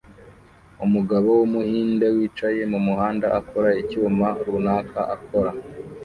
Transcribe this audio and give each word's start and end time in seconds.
Umugabo 0.85 1.27
wumuhinde 1.39 2.05
wicaye 2.15 2.61
mumuhanda 2.71 3.27
akora 3.39 3.69
icyuma 3.81 4.27
runaka 4.45 4.99
akora 5.15 5.51